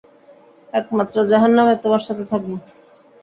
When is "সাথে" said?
2.07-2.23